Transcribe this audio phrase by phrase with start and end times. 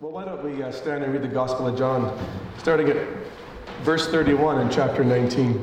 [0.00, 2.16] Well, why don't we uh, stand and read the Gospel of John,
[2.58, 3.04] starting at
[3.82, 5.60] verse 31 in chapter 19.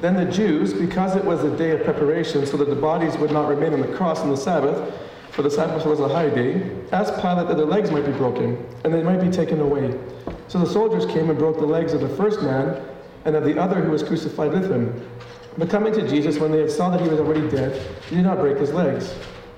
[0.00, 3.30] Then the Jews, because it was a day of preparation, so that the bodies would
[3.30, 4.92] not remain on the cross on the Sabbath,
[5.30, 8.66] for the Sabbath was a high day, asked Pilate that their legs might be broken,
[8.82, 9.96] and they might be taken away.
[10.48, 12.84] So the soldiers came and broke the legs of the first man
[13.24, 15.08] and of the other who was crucified with him.
[15.56, 17.80] But coming to Jesus, when they saw that he was already dead,
[18.10, 19.14] they did not break his legs.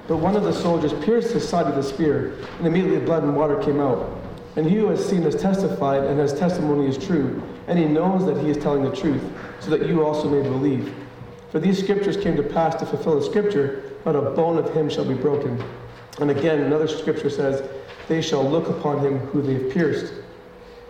[0.07, 3.37] But one of the soldiers pierced his side with a spear, and immediately blood and
[3.37, 4.21] water came out.
[4.57, 8.25] And he who has seen has testified, and his testimony is true, and he knows
[8.27, 9.23] that he is telling the truth,
[9.61, 10.95] so that you also may believe.
[11.51, 14.91] For these scriptures came to pass to fulfill the scripture, not a bone of him
[14.91, 15.63] shall be broken.
[16.21, 17.69] And again, another scripture says,
[18.07, 20.13] They shall look upon him who they have pierced.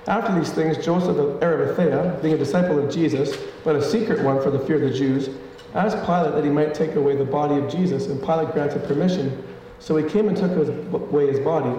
[0.07, 4.43] After these things, Joseph of Arimathea, being a disciple of Jesus, but a secret one
[4.43, 5.31] for the fear of the Jews,
[5.75, 9.43] asked Pilate that he might take away the body of Jesus, and Pilate granted permission.
[9.81, 10.53] So he came and took
[10.93, 11.77] away his body.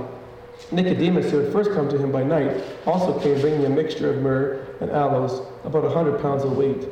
[0.72, 4.22] Nicodemus, who had first come to him by night, also came bringing a mixture of
[4.22, 6.88] myrrh and aloes, about a hundred pounds of weight.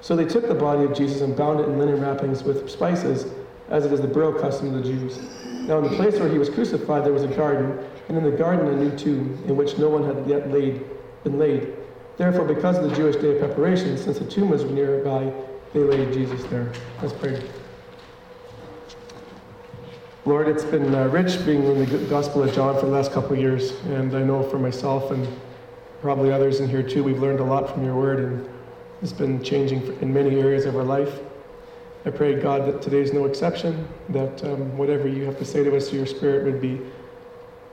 [0.00, 3.26] So they took the body of Jesus and bound it in linen wrappings with spices,
[3.68, 5.18] as it is the burial custom of the Jews.
[5.68, 8.36] Now in the place where he was crucified there was a garden, and in the
[8.36, 10.84] garden a new tomb, in which no one had yet laid,
[11.22, 11.72] been laid.
[12.16, 15.32] Therefore, because of the Jewish day of preparation, since the tomb was nearby,
[15.72, 16.72] they laid Jesus there.
[17.00, 17.42] Let's pray.
[20.24, 23.32] Lord, it's been uh, rich being in the Gospel of John for the last couple
[23.32, 25.26] of years, and I know for myself and
[26.00, 28.48] probably others in here too, we've learned a lot from your word, and
[29.00, 31.20] it's been changing in many areas of our life.
[32.04, 35.64] I pray, God, that today is no exception, that um, whatever you have to say
[35.64, 36.80] to us through your Spirit would be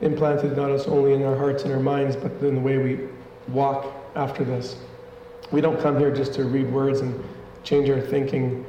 [0.02, 3.00] implanted not us only in our hearts and our minds, but in the way we
[3.50, 4.78] walk after this.
[5.52, 7.24] We don't come here just to read words and
[7.70, 8.66] change our thinking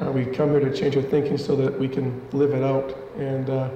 [0.00, 2.96] uh, we come here to change our thinking so that we can live it out.
[3.18, 3.68] And uh,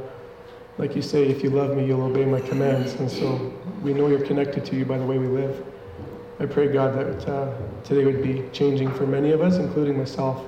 [0.79, 2.95] like you say, if you love me, you'll obey my commands.
[2.95, 5.65] And so we know you're connected to you by the way we live.
[6.41, 10.45] I pray, God, that uh, today would be changing for many of us, including myself,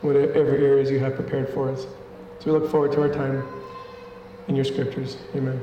[0.00, 1.86] whatever areas you have prepared for us.
[2.40, 3.44] So we look forward to our time
[4.48, 5.16] in your scriptures.
[5.34, 5.60] Amen.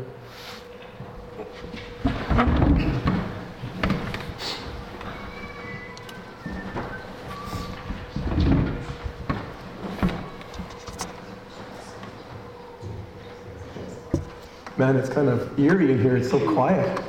[14.82, 16.18] Man, it's kind of eerie in here.
[16.18, 17.00] It's so quiet.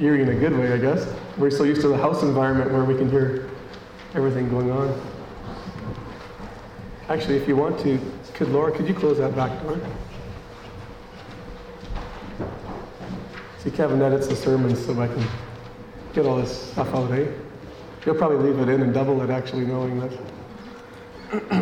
[0.00, 1.06] Eerie in a good way, I guess.
[1.38, 3.48] We're so used to the house environment where we can hear
[4.14, 5.00] everything going on.
[7.08, 8.00] Actually, if you want to,
[8.34, 9.78] could Laura, could you close that back door?
[13.58, 15.24] See, Kevin edits the sermons so I can
[16.12, 17.28] get all this stuff out, eh?
[18.02, 20.00] He'll probably leave it in and double it, actually, knowing
[21.30, 21.50] that.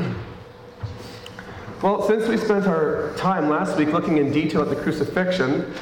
[1.81, 5.73] Well, since we spent our time last week looking in detail at the crucifixion,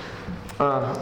[0.60, 0.94] uh,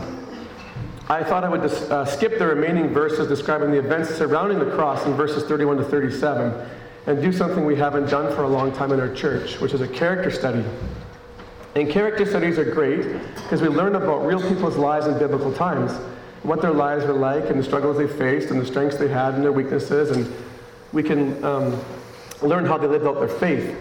[1.08, 4.70] I thought I would just, uh, skip the remaining verses describing the events surrounding the
[4.70, 6.54] cross in verses 31 to 37
[7.08, 9.80] and do something we haven't done for a long time in our church, which is
[9.80, 10.64] a character study.
[11.74, 15.90] And character studies are great because we learn about real people's lives in biblical times,
[16.44, 19.34] what their lives were like, and the struggles they faced, and the strengths they had,
[19.34, 20.32] and their weaknesses, and
[20.92, 21.80] we can um,
[22.42, 23.76] learn how they lived out their faith.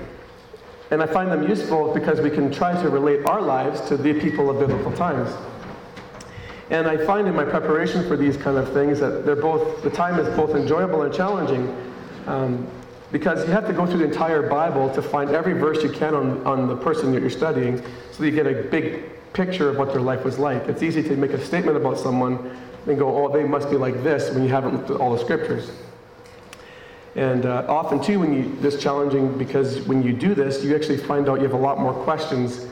[0.91, 4.19] And I find them useful because we can try to relate our lives to the
[4.19, 5.33] people of biblical times.
[6.69, 9.89] And I find in my preparation for these kind of things that they're both, the
[9.89, 11.75] time is both enjoyable and challenging
[12.25, 12.67] um,
[13.11, 16.15] because you have to go through the entire Bible to find every verse you can
[16.15, 19.77] on, on the person that you're studying so that you get a big picture of
[19.77, 20.63] what their life was like.
[20.67, 22.57] It's easy to make a statement about someone
[22.87, 25.19] and go, oh, they must be like this when you haven't looked at all the
[25.19, 25.71] scriptures.
[27.15, 30.97] And uh, often, too, when you this challenging because when you do this, you actually
[30.97, 32.65] find out you have a lot more questions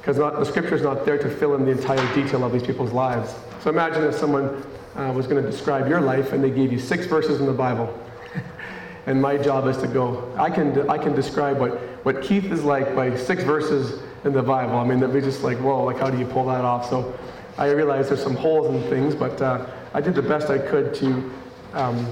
[0.00, 2.92] because the scripture is not there to fill in the entire detail of these people's
[2.92, 3.34] lives.
[3.62, 4.64] So imagine if someone
[4.96, 7.52] uh, was going to describe your life and they gave you six verses in the
[7.52, 7.92] Bible.
[9.06, 12.64] and my job is to go, I can, I can describe what, what Keith is
[12.64, 14.76] like by six verses in the Bible.
[14.76, 16.88] I mean, that'd be just like, whoa, like how do you pull that off?
[16.88, 17.18] So
[17.56, 20.94] I realize there's some holes in things, but uh, I did the best I could
[20.94, 21.32] to
[21.74, 22.06] um,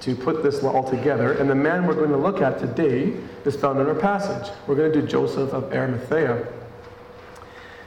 [0.00, 1.32] to put this all together.
[1.32, 3.14] And the man we're going to look at today
[3.44, 4.52] is found in our passage.
[4.66, 6.46] We're going to do Joseph of Arimathea.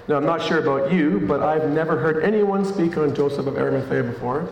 [0.07, 3.57] Now, I'm not sure about you, but I've never heard anyone speak on Joseph of
[3.57, 4.51] Arimathea before.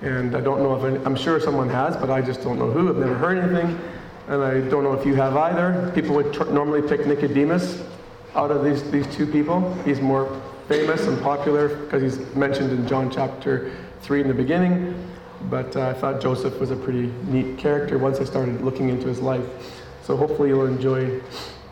[0.00, 2.70] And I don't know if any, I'm sure someone has, but I just don't know
[2.70, 2.88] who.
[2.88, 3.80] I've never heard anything.
[4.28, 5.90] And I don't know if you have either.
[5.94, 7.82] People would normally pick Nicodemus
[8.34, 9.74] out of these, these two people.
[9.84, 13.72] He's more famous and popular because he's mentioned in John chapter
[14.02, 15.11] 3 in the beginning.
[15.50, 19.06] But uh, I thought Joseph was a pretty neat character once I started looking into
[19.06, 19.44] his life.
[20.02, 21.20] So hopefully you'll enjoy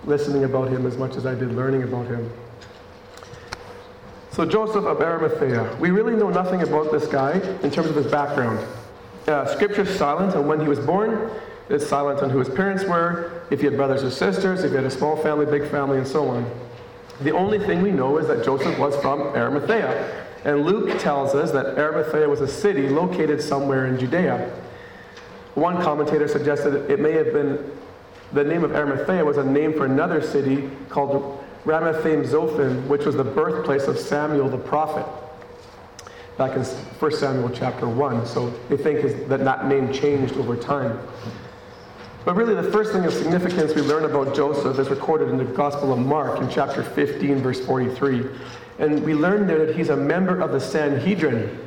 [0.04, 2.30] listening about him as much as I did learning about him.
[4.32, 5.76] So, Joseph of Arimathea.
[5.80, 7.32] We really know nothing about this guy
[7.62, 8.64] in terms of his background.
[9.26, 11.30] Uh, scripture's silent on when he was born,
[11.68, 14.76] it's silent on who his parents were, if he had brothers or sisters, if he
[14.76, 16.50] had a small family, big family, and so on.
[17.22, 20.26] The only thing we know is that Joseph was from Arimathea.
[20.44, 24.50] And Luke tells us that Arimathea was a city located somewhere in Judea.
[25.54, 27.70] One commentator suggested it may have been
[28.32, 33.16] the name of Arimathea was a name for another city called Ramathaim Zophim, which was
[33.16, 35.04] the birthplace of Samuel the prophet,
[36.38, 38.26] back in 1 Samuel chapter 1.
[38.26, 40.98] So they think that that name changed over time.
[42.24, 45.44] But really, the first thing of significance we learn about Joseph is recorded in the
[45.44, 48.26] Gospel of Mark in chapter 15, verse 43.
[48.80, 51.58] And we learn there that he's a member of the Sanhedrin.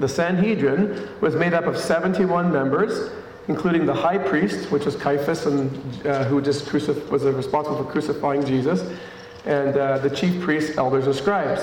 [0.00, 3.12] The Sanhedrin was made up of 71 members,
[3.46, 7.90] including the high priest, which was Caiaphas, and uh, who just crucif- was responsible for
[7.90, 8.82] crucifying Jesus,
[9.46, 11.62] and uh, the chief priests, elders, and scribes.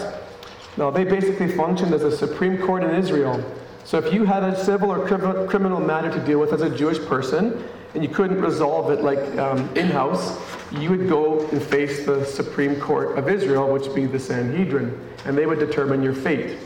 [0.77, 3.43] Now, they basically functioned as a supreme court in Israel.
[3.83, 5.05] So, if you had a civil or
[5.47, 7.61] criminal matter to deal with as a Jewish person,
[7.93, 10.39] and you couldn't resolve it like um, in house,
[10.71, 14.99] you would go and face the Supreme Court of Israel, which would be the Sanhedrin,
[15.25, 16.57] and they would determine your fate.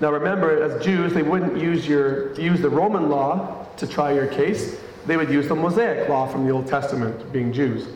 [0.00, 4.28] Now remember, as Jews, they wouldn't use, your, use the Roman law to try your
[4.28, 4.80] case.
[5.06, 7.88] They would use the Mosaic law from the Old Testament, being Jews.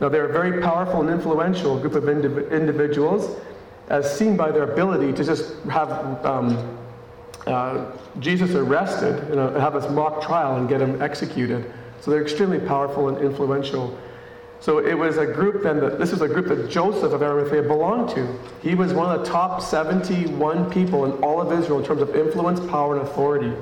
[0.00, 3.40] Now they're a very powerful and influential group of indiv- individuals,
[3.88, 5.90] as seen by their ability to just have
[6.26, 6.78] um,
[7.46, 7.90] uh,
[8.20, 11.72] Jesus arrested, you know, have this mock trial and get him executed.
[12.00, 13.98] So they're extremely powerful and influential.
[14.60, 17.62] So it was a group then that this was a group that Joseph of Arimathea
[17.62, 18.38] belonged to.
[18.62, 22.14] He was one of the top 71 people in all of Israel in terms of
[22.14, 23.52] influence, power, and authority.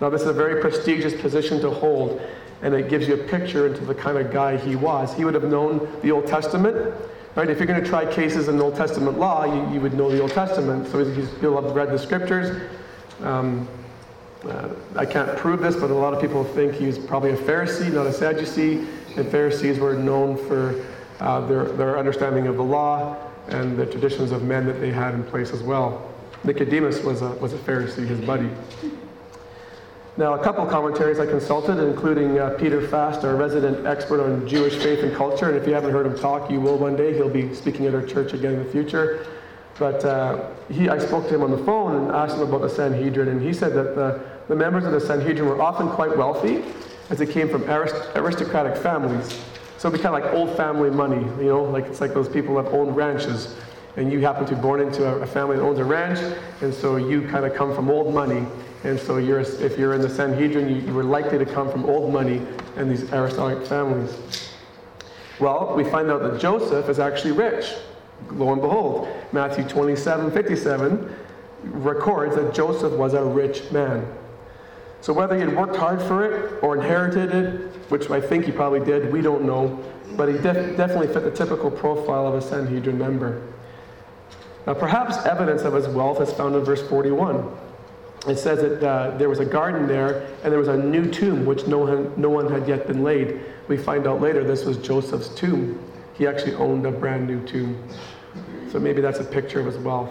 [0.00, 2.20] Now this is a very prestigious position to hold,
[2.62, 5.12] and it gives you a picture into the kind of guy he was.
[5.12, 6.94] He would have known the Old Testament.
[7.34, 7.50] Right?
[7.50, 10.20] If you're going to try cases in Old Testament law, you, you would know the
[10.20, 10.88] Old Testament.
[10.88, 11.04] So
[11.40, 12.62] he'll have read the scriptures.
[13.22, 13.68] Um,
[14.44, 17.36] uh, I can't prove this, but a lot of people think he was probably a
[17.36, 18.86] Pharisee, not a Sadducee.
[19.16, 20.84] And Pharisees were known for
[21.20, 23.16] uh, their, their understanding of the law
[23.48, 26.14] and the traditions of men that they had in place as well.
[26.44, 28.48] Nicodemus was a, was a Pharisee, his buddy.
[30.16, 34.76] Now, a couple commentaries I consulted, including uh, Peter Fast, our resident expert on Jewish
[34.76, 35.48] faith and culture.
[35.48, 37.14] And if you haven't heard him talk, you will one day.
[37.14, 39.26] He'll be speaking at our church again in the future.
[39.78, 42.68] But uh, he, I spoke to him on the phone and asked him about the
[42.68, 46.64] Sanhedrin, and he said that the, the members of the Sanhedrin were often quite wealthy,
[47.10, 49.40] as they came from arist- aristocratic families.
[49.78, 52.28] So it'd be kind of like old family money, you know, like it's like those
[52.28, 53.54] people that own ranches,
[53.96, 56.18] and you happen to be born into a, a family that owns a ranch,
[56.60, 58.44] and so you kind of come from old money,
[58.82, 61.84] and so you're, if you're in the Sanhedrin, you, you were likely to come from
[61.86, 62.42] old money
[62.76, 64.50] and these aristocratic families.
[65.38, 67.74] Well, we find out that Joseph is actually rich.
[68.30, 71.16] Lo and behold, Matthew 27 57
[71.64, 74.06] records that Joseph was a rich man.
[75.00, 77.60] So whether he had worked hard for it or inherited it,
[77.90, 79.82] which I think he probably did, we don't know,
[80.16, 83.42] but he def- definitely fit the typical profile of a Sanhedrin member.
[84.66, 87.48] Now, perhaps evidence of his wealth is found in verse 41.
[88.26, 91.46] It says that uh, there was a garden there and there was a new tomb
[91.46, 93.40] which no no one had yet been laid.
[93.68, 95.78] We find out later this was Joseph's tomb.
[96.18, 97.88] He actually owned a brand new tomb.
[98.70, 100.10] So maybe that's a picture of his wealth.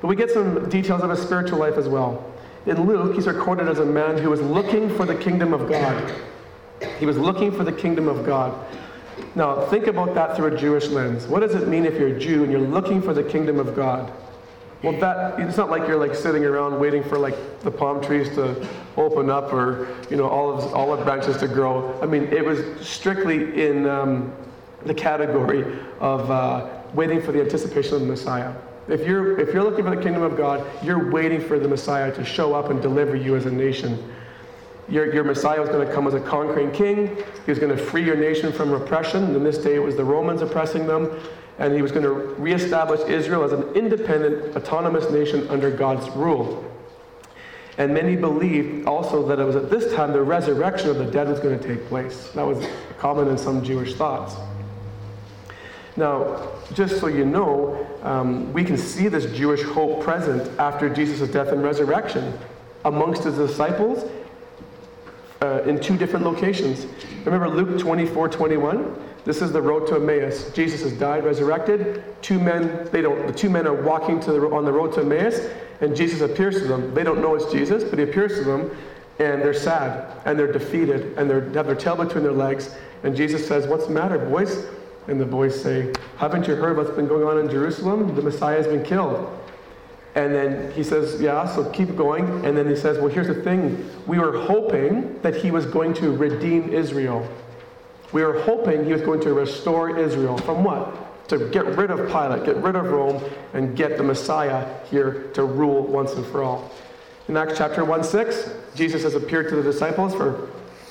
[0.00, 2.24] But we get some details of his spiritual life as well.
[2.66, 6.12] In Luke, he's recorded as a man who was looking for the kingdom of God.
[6.98, 8.66] He was looking for the kingdom of God.
[9.34, 11.26] Now, think about that through a Jewish lens.
[11.26, 13.74] What does it mean if you're a Jew and you're looking for the kingdom of
[13.74, 14.12] God?
[14.82, 18.28] Well, that it's not like you're like sitting around waiting for like the palm trees
[18.36, 22.00] to open up or you know olive olive branches to grow.
[22.00, 24.32] I mean, it was strictly in um,
[24.84, 28.54] the category of uh, waiting for the anticipation of the Messiah.
[28.88, 32.14] If you're, if you're looking for the kingdom of God, you're waiting for the Messiah
[32.14, 34.12] to show up and deliver you as a nation.
[34.88, 37.14] Your, your Messiah was going to come as a conquering king.
[37.44, 39.34] He was going to free your nation from oppression.
[39.34, 41.20] In this day, it was the Romans oppressing them.
[41.58, 46.64] And he was going to reestablish Israel as an independent, autonomous nation under God's rule.
[47.76, 51.28] And many believed also that it was at this time the resurrection of the dead
[51.28, 52.30] was going to take place.
[52.34, 52.66] That was
[52.96, 54.34] common in some Jewish thoughts.
[55.98, 61.28] Now, just so you know, um, we can see this Jewish hope present after Jesus'
[61.28, 62.38] death and resurrection
[62.84, 64.08] amongst his disciples
[65.42, 66.86] uh, in two different locations.
[67.24, 68.94] Remember Luke 24 21?
[69.24, 70.52] This is the road to Emmaus.
[70.52, 72.04] Jesus has died, resurrected.
[72.22, 75.00] Two men, they don't, the two men are walking to the, on the road to
[75.00, 75.48] Emmaus,
[75.80, 76.94] and Jesus appears to them.
[76.94, 78.70] They don't know it's Jesus, but he appears to them.
[79.18, 82.76] and they're sad and they're defeated and they have their tail between their legs.
[83.02, 84.64] And Jesus says, What's the matter, boys?
[85.08, 88.14] And the boys say, Haven't you heard what's been going on in Jerusalem?
[88.14, 89.34] The Messiah has been killed.
[90.14, 92.44] And then he says, Yeah, so keep going.
[92.44, 93.88] And then he says, Well, here's the thing.
[94.06, 97.26] We were hoping that he was going to redeem Israel.
[98.12, 101.28] We were hoping he was going to restore Israel from what?
[101.28, 103.22] To get rid of Pilate, get rid of Rome,
[103.52, 106.70] and get the Messiah here to rule once and for all.
[107.28, 110.48] In Acts chapter 1 6, Jesus has appeared to the disciples for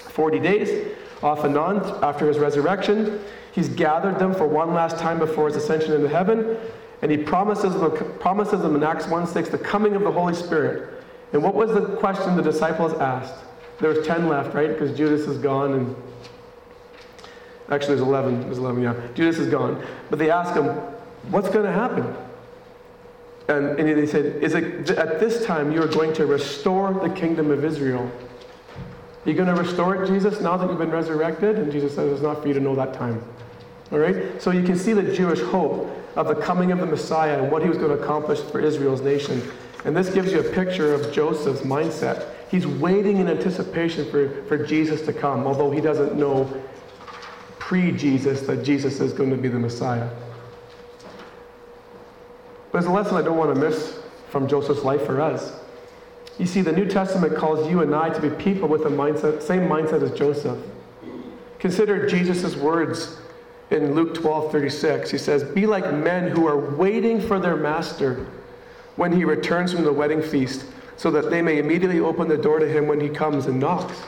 [0.09, 3.19] 40 days, off and on, after his resurrection.
[3.57, 6.57] He's gathered them for one last time before his ascension into heaven,
[7.01, 10.35] and he promises them, promises them in Acts 1 6 the coming of the Holy
[10.35, 11.03] Spirit.
[11.33, 13.33] And what was the question the disciples asked?
[13.79, 14.67] There was 10 left, right?
[14.67, 15.95] Because Judas is gone and
[17.69, 18.41] actually there's 11.
[18.41, 18.93] There's 11, yeah.
[19.15, 19.83] Judas is gone.
[20.11, 20.67] But they ask him,
[21.31, 22.15] what's going to happen?
[23.47, 27.09] And, and they said, Is it at this time you are going to restore the
[27.09, 28.03] kingdom of Israel?
[29.25, 31.57] Are you going to restore it, Jesus, now that you've been resurrected?
[31.57, 33.19] And Jesus says, It's not for you to know that time.
[33.91, 34.41] All right?
[34.41, 37.61] So you can see the Jewish hope of the coming of the Messiah and what
[37.61, 39.41] he was going to accomplish for Israel's nation.
[39.85, 42.27] And this gives you a picture of Joseph's mindset.
[42.49, 46.51] He's waiting in anticipation for, for Jesus to come, although he doesn't know
[47.59, 50.09] pre Jesus that Jesus is going to be the Messiah.
[52.71, 55.57] But there's a lesson I don't want to miss from Joseph's life for us.
[56.37, 59.41] You see, the New Testament calls you and I to be people with the mindset,
[59.41, 60.57] same mindset as Joseph.
[61.59, 63.19] Consider Jesus' words
[63.71, 65.11] in Luke 12 36.
[65.11, 68.27] He says, Be like men who are waiting for their master
[68.95, 72.59] when he returns from the wedding feast, so that they may immediately open the door
[72.59, 74.01] to him when he comes and knocks.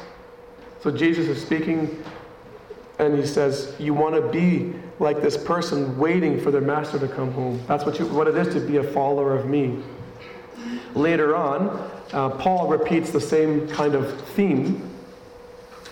[0.81, 2.03] So Jesus is speaking
[2.99, 7.07] and he says, You want to be like this person waiting for their master to
[7.07, 7.61] come home.
[7.67, 9.81] That's what, you, what it is to be a follower of me.
[10.93, 14.89] Later on, uh, Paul repeats the same kind of theme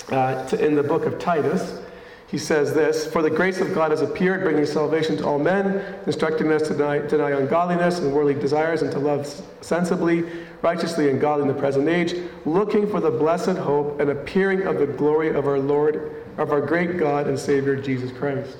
[0.10, 1.82] uh, to, in the book of Titus.
[2.28, 5.96] He says this For the grace of God has appeared, bringing salvation to all men,
[6.06, 9.26] instructing us to deny, deny ungodliness and worldly desires, and to love
[9.62, 10.24] sensibly,
[10.62, 12.16] righteously, and godly in the present age,
[12.46, 16.62] looking for the blessed hope and appearing of the glory of our Lord, of our
[16.62, 18.58] great God and Savior Jesus Christ.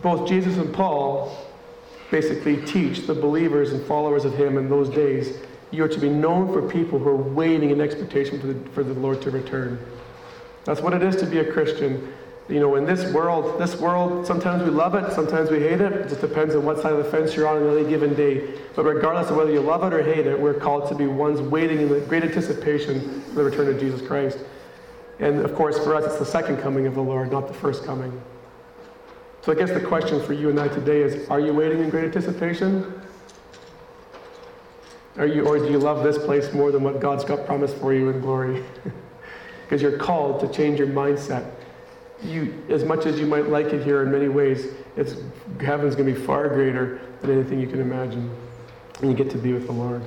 [0.00, 1.36] Both Jesus and Paul
[2.10, 5.38] basically teach the believers and followers of Him in those days
[5.70, 8.82] you are to be known for people who are waiting in expectation for the, for
[8.82, 9.78] the Lord to return.
[10.64, 12.12] That's what it is to be a Christian.
[12.48, 15.92] You know, in this world, this world, sometimes we love it, sometimes we hate it.
[15.92, 18.54] It just depends on what side of the fence you're on on any given day.
[18.74, 21.40] But regardless of whether you love it or hate it, we're called to be ones
[21.42, 24.38] waiting in great anticipation for the return of Jesus Christ.
[25.20, 27.84] And of course, for us, it's the second coming of the Lord, not the first
[27.84, 28.18] coming.
[29.42, 31.90] So I guess the question for you and I today is are you waiting in
[31.90, 33.00] great anticipation?
[35.16, 37.92] Are you, or do you love this place more than what God's got promised for
[37.92, 38.64] you in glory?
[39.68, 41.50] because you're called to change your mindset.
[42.22, 45.16] You, as much as you might like it here in many ways, it's,
[45.60, 48.34] heaven's going to be far greater than anything you can imagine.
[49.02, 50.02] And you get to be with the Lord.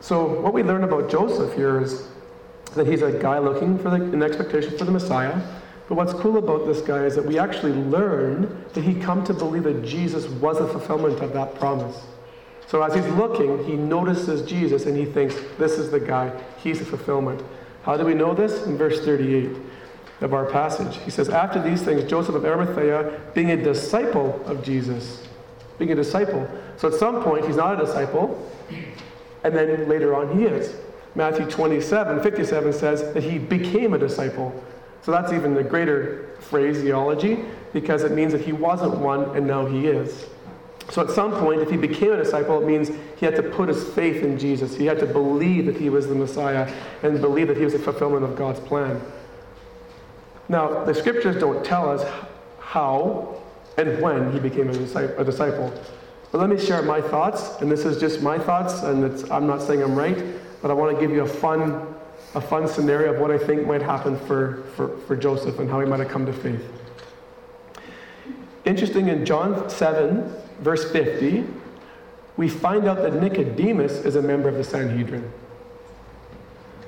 [0.00, 2.08] So, what we learn about Joseph here is
[2.74, 5.40] that he's a guy looking for the, an expectation for the Messiah.
[5.88, 9.32] But what's cool about this guy is that we actually learn that he come to
[9.32, 12.04] believe that Jesus was a fulfillment of that promise.
[12.66, 16.32] So as he's looking, he notices Jesus and he thinks, this is the guy.
[16.58, 17.42] He's the fulfillment.
[17.82, 18.66] How do we know this?
[18.66, 19.56] In verse 38
[20.20, 21.00] of our passage.
[21.04, 25.26] He says, After these things, Joseph of Arimathea, being a disciple of Jesus,
[25.78, 26.48] being a disciple.
[26.76, 28.50] So at some point, he's not a disciple,
[29.44, 30.74] and then later on, he is.
[31.14, 34.52] Matthew 27, 57 says that he became a disciple.
[35.02, 39.64] So that's even the greater phraseology because it means that he wasn't one and now
[39.66, 40.26] he is.
[40.90, 43.68] So at some point, if he became a disciple, it means he had to put
[43.68, 44.76] his faith in Jesus.
[44.76, 47.78] He had to believe that he was the Messiah and believe that he was a
[47.78, 49.00] fulfillment of God's plan.
[50.48, 52.08] Now, the scriptures don't tell us
[52.60, 53.42] how
[53.76, 55.72] and when he became a disciple.
[56.32, 59.62] But let me share my thoughts, and this is just my thoughts, and I'm not
[59.62, 60.24] saying I'm right,
[60.62, 61.94] but I want to give you a fun,
[62.34, 65.80] a fun scenario of what I think might happen for, for, for Joseph and how
[65.80, 66.64] he might have come to faith.
[68.64, 71.44] Interesting in John 7, verse 50,
[72.36, 75.30] we find out that Nicodemus is a member of the Sanhedrin.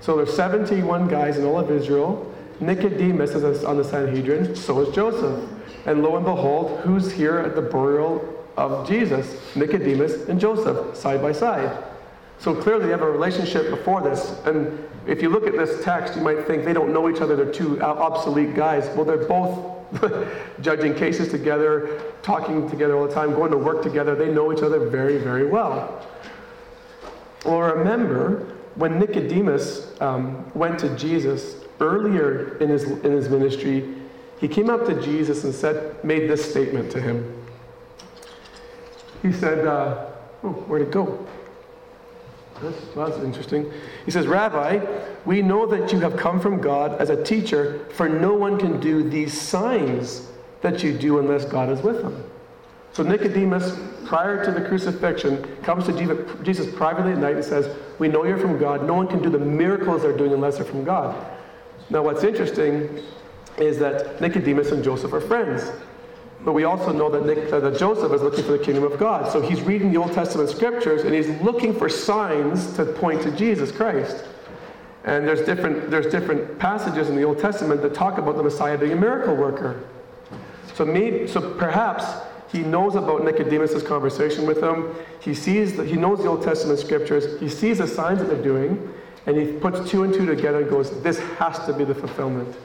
[0.00, 2.34] So there's 71 guys in all of Israel.
[2.60, 5.48] Nicodemus is on the Sanhedrin, so is Joseph.
[5.86, 9.56] And lo and behold, who's here at the burial of Jesus?
[9.56, 11.84] Nicodemus and Joseph, side by side.
[12.38, 14.30] So clearly they have a relationship before this.
[14.44, 17.36] And if you look at this text, you might think they don't know each other,
[17.36, 18.86] they're two obsolete guys.
[18.94, 19.77] Well, they're both
[20.60, 24.14] judging cases together, talking together all the time, going to work together.
[24.14, 26.06] They know each other very, very well.
[27.44, 33.94] Well, remember when Nicodemus um, went to Jesus earlier in his, in his ministry,
[34.40, 37.34] he came up to Jesus and said, made this statement to him.
[39.22, 40.06] He said, uh,
[40.44, 41.26] oh, where'd it go?
[42.62, 43.72] That's, that's interesting.
[44.04, 44.84] He says, Rabbi,
[45.24, 48.80] we know that you have come from God as a teacher, for no one can
[48.80, 50.28] do these signs
[50.60, 52.24] that you do unless God is with him.
[52.92, 55.92] So Nicodemus, prior to the crucifixion, comes to
[56.42, 58.84] Jesus privately at night and says, We know you're from God.
[58.84, 61.14] No one can do the miracles they're doing unless they're from God.
[61.90, 63.02] Now, what's interesting
[63.56, 65.70] is that Nicodemus and Joseph are friends.
[66.44, 69.30] But we also know that, Nick, that Joseph is looking for the kingdom of God.
[69.32, 73.30] So he's reading the Old Testament scriptures and he's looking for signs to point to
[73.32, 74.24] Jesus Christ.
[75.04, 78.78] And there's different, there's different passages in the Old Testament that talk about the Messiah
[78.78, 79.82] being a miracle worker.
[80.74, 82.04] So, maybe, so perhaps
[82.52, 84.94] he knows about Nicodemus' conversation with him.
[85.20, 87.38] He sees that he knows the Old Testament scriptures.
[87.40, 88.92] He sees the signs that they're doing,
[89.26, 92.56] and he puts two and two together and goes, This has to be the fulfillment.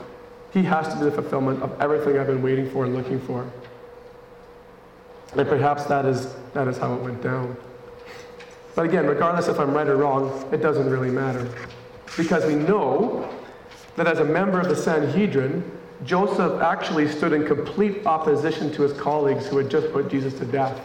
[0.53, 3.51] He has to be the fulfillment of everything I've been waiting for and looking for.
[5.35, 7.57] And perhaps that is, that is how it went down.
[8.75, 11.49] But again, regardless if I'm right or wrong, it doesn't really matter.
[12.17, 13.27] Because we know
[13.95, 15.63] that as a member of the Sanhedrin,
[16.05, 20.45] Joseph actually stood in complete opposition to his colleagues who had just put Jesus to
[20.45, 20.79] death.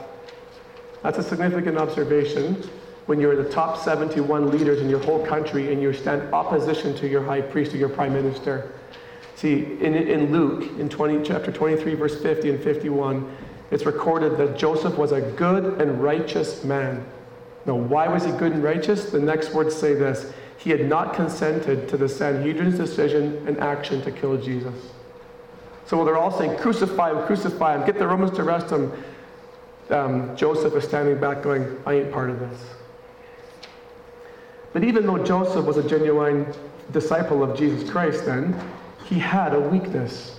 [1.03, 2.63] That's a significant observation
[3.07, 7.09] when you're the top 71 leaders in your whole country and you stand opposition to
[7.09, 8.73] your high priest or your prime minister.
[9.39, 13.37] See, in, in Luke, in 20, chapter 23, verse 50 and 51,
[13.71, 17.07] it's recorded that Joseph was a good and righteous man.
[17.65, 19.11] Now, why was he good and righteous?
[19.11, 24.03] The next words say this He had not consented to the Sanhedrin's decision and action
[24.03, 24.75] to kill Jesus.
[25.87, 28.93] So while they're all saying, Crucify him, crucify him, get the Romans to arrest him,
[29.91, 32.61] um, Joseph is standing back going, I ain't part of this.
[34.73, 36.45] But even though Joseph was a genuine
[36.91, 38.61] disciple of Jesus Christ, then,
[39.09, 40.37] he had a weakness.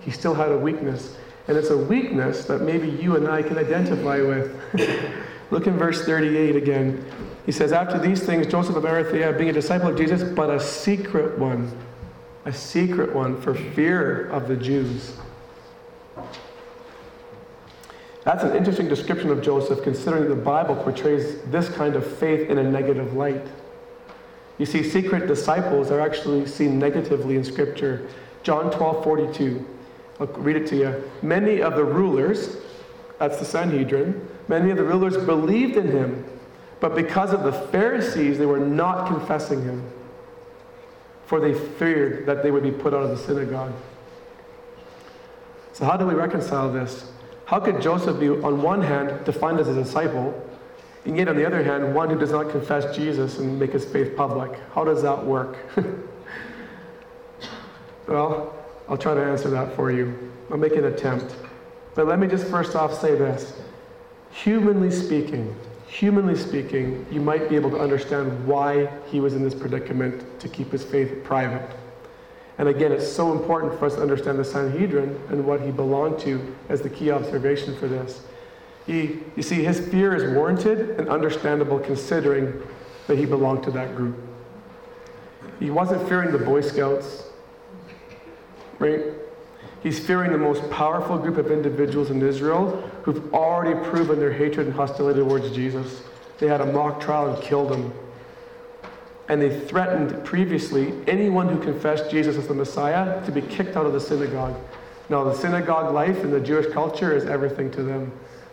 [0.00, 1.16] He still had a weakness.
[1.46, 4.60] And it's a weakness that maybe you and I can identify with.
[5.50, 7.04] Look in verse 38 again.
[7.46, 10.58] He says, After these things, Joseph of Arimathea, being a disciple of Jesus, but a
[10.58, 11.70] secret one,
[12.44, 15.16] a secret one for fear of the Jews.
[18.24, 22.58] That's an interesting description of Joseph, considering the Bible portrays this kind of faith in
[22.58, 23.46] a negative light.
[24.62, 28.08] You see, secret disciples are actually seen negatively in Scripture.
[28.44, 29.66] John 12 42.
[30.20, 31.10] I'll read it to you.
[31.20, 32.58] Many of the rulers,
[33.18, 36.24] that's the Sanhedrin, many of the rulers believed in him,
[36.78, 39.84] but because of the Pharisees, they were not confessing him,
[41.26, 43.72] for they feared that they would be put out of the synagogue.
[45.72, 47.10] So, how do we reconcile this?
[47.46, 50.40] How could Joseph be, on one hand, defined as a disciple,
[51.04, 53.84] and yet, on the other hand, one who does not confess Jesus and make his
[53.84, 54.52] faith public.
[54.72, 55.56] How does that work?
[58.06, 58.54] well,
[58.88, 60.30] I'll try to answer that for you.
[60.50, 61.34] I'll make an attempt.
[61.96, 63.60] But let me just first off say this.
[64.30, 65.54] Humanly speaking,
[65.88, 70.48] humanly speaking, you might be able to understand why he was in this predicament to
[70.48, 71.68] keep his faith private.
[72.58, 76.20] And again, it's so important for us to understand the Sanhedrin and what he belonged
[76.20, 78.22] to as the key observation for this.
[78.86, 82.62] He, you see, his fear is warranted and understandable considering
[83.06, 84.16] that he belonged to that group.
[85.60, 87.24] He wasn't fearing the Boy Scouts,
[88.78, 89.04] right?
[89.82, 94.66] He's fearing the most powerful group of individuals in Israel who've already proven their hatred
[94.66, 96.02] and hostility towards Jesus.
[96.38, 97.92] They had a mock trial and killed him.
[99.28, 103.86] And they threatened previously anyone who confessed Jesus as the Messiah to be kicked out
[103.86, 104.56] of the synagogue.
[105.08, 108.12] Now, the synagogue life in the Jewish culture is everything to them.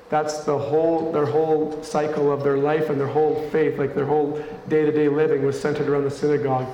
[0.09, 4.07] That's the whole, their whole cycle of their life and their whole faith, like their
[4.07, 6.67] whole day-to-day living was centered around the synagogue.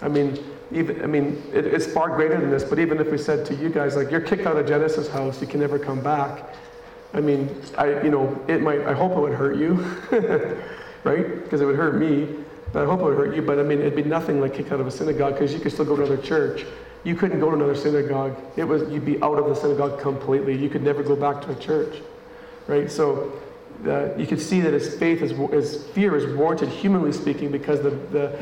[0.00, 0.38] I mean,
[0.70, 3.54] even, I mean, it, it's far greater than this, but even if we said to
[3.56, 6.44] you guys, like, you're kicked out of Genesis house, you can never come back.
[7.12, 9.74] I mean, I, you know, it might, I hope it would hurt you,
[11.04, 11.42] right?
[11.42, 12.36] Because it would hurt me,
[12.72, 14.70] but I hope it would hurt you, but I mean, it'd be nothing like kicked
[14.70, 16.64] out of a synagogue because you could still go to another church.
[17.02, 18.36] You couldn't go to another synagogue.
[18.56, 20.56] It was, you'd be out of the synagogue completely.
[20.56, 21.96] You could never go back to a church
[22.66, 22.90] right?
[22.90, 23.32] So
[23.84, 27.82] uh, you can see that his faith, is, his fear is warranted, humanly speaking, because
[27.82, 28.38] the, the,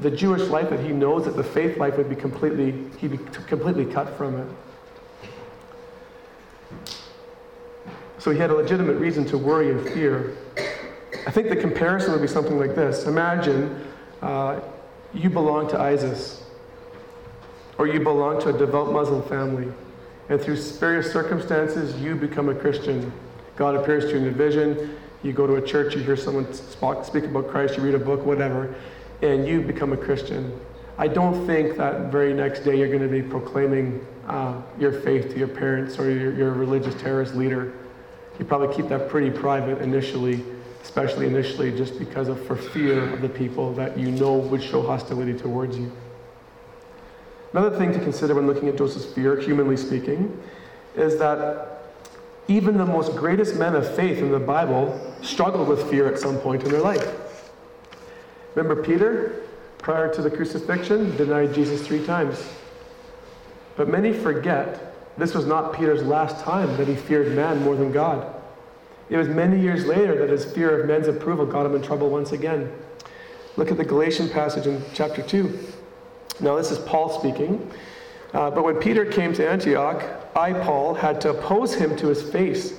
[0.00, 3.18] the Jewish life that he knows that the faith life would be completely, he'd be
[3.46, 4.48] completely cut from it.
[8.18, 10.36] So he had a legitimate reason to worry and fear.
[11.26, 13.04] I think the comparison would be something like this.
[13.04, 13.84] Imagine
[14.22, 14.60] uh,
[15.12, 16.42] you belong to ISIS,
[17.78, 19.72] or you belong to a devout Muslim family,
[20.28, 23.12] And through various circumstances, you become a Christian.
[23.56, 24.96] God appears to you in a vision.
[25.22, 28.26] You go to a church, you hear someone speak about Christ, you read a book,
[28.26, 28.74] whatever,
[29.22, 30.58] and you become a Christian.
[30.98, 35.30] I don't think that very next day you're going to be proclaiming uh, your faith
[35.30, 37.72] to your parents or your, your religious terrorist leader.
[38.38, 40.44] You probably keep that pretty private initially,
[40.82, 44.82] especially initially, just because of for fear of the people that you know would show
[44.82, 45.90] hostility towards you.
[47.52, 50.40] Another thing to consider when looking at Joseph's fear, humanly speaking,
[50.96, 51.83] is that
[52.48, 56.38] even the most greatest men of faith in the Bible struggled with fear at some
[56.38, 57.06] point in their life.
[58.54, 59.42] Remember Peter,
[59.78, 62.48] prior to the crucifixion, denied Jesus three times.
[63.76, 67.92] But many forget this was not Peter's last time that he feared man more than
[67.92, 68.34] God.
[69.10, 72.08] It was many years later that his fear of men's approval got him in trouble
[72.10, 72.72] once again.
[73.56, 75.58] Look at the Galatian passage in chapter 2.
[76.40, 77.70] Now, this is Paul speaking.
[78.34, 80.02] Uh, but when Peter came to Antioch,
[80.34, 82.74] I, Paul, had to oppose him to his face.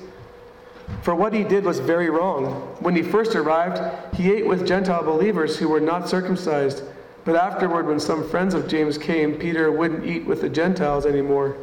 [1.02, 2.76] For what he did was very wrong.
[2.82, 3.82] When he first arrived,
[4.14, 6.84] he ate with Gentile believers who were not circumcised.
[7.24, 11.58] But afterward, when some friends of James came, Peter wouldn't eat with the Gentiles anymore.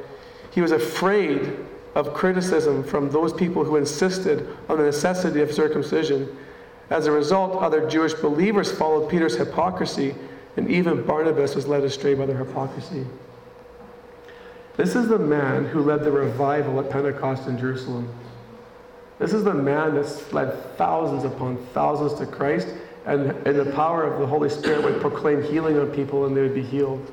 [0.50, 1.56] He was afraid
[1.94, 6.34] of criticism from those people who insisted on the necessity of circumcision.
[6.88, 10.14] As a result, other Jewish believers followed Peter's hypocrisy,
[10.56, 13.06] and even Barnabas was led astray by their hypocrisy.
[14.76, 18.12] This is the man who led the revival at Pentecost in Jerusalem.
[19.18, 22.68] This is the man that's led thousands upon thousands to Christ,
[23.04, 26.40] and in the power of the Holy Spirit would proclaim healing on people and they
[26.40, 27.12] would be healed.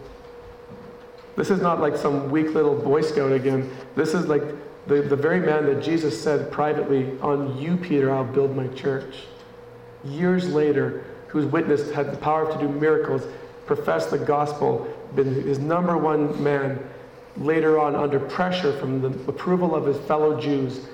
[1.36, 3.70] This is not like some weak little Boy Scout again.
[3.96, 4.44] This is like
[4.88, 9.26] the, the very man that Jesus said privately, On you, Peter, I'll build my church.
[10.04, 13.24] Years later, who's witnessed, had the power to do miracles,
[13.66, 16.80] professed the gospel, been his number one man,
[17.40, 20.88] later on, under pressure from the approval of his fellow Jews,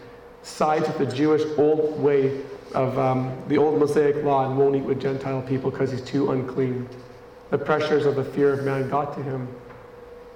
[0.44, 2.42] sides with the Jewish old way
[2.74, 6.32] of um, the old Mosaic law and won't eat with Gentile people because he's too
[6.32, 6.88] unclean.
[7.50, 9.48] The pressures of the fear of man got to him.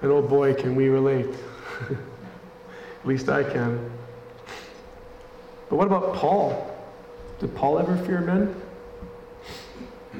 [0.01, 1.27] And oh boy, can we relate.
[1.89, 3.91] At least I can.
[5.69, 6.75] But what about Paul?
[7.39, 8.55] Did Paul ever fear men?